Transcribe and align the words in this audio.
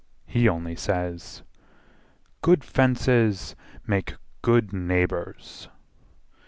He 0.25 0.49
only 0.49 0.75
says, 0.75 1.43
"Good 2.41 2.63
fences 2.63 3.55
make 3.85 4.15
good 4.41 4.73
neighbours." 4.73 5.69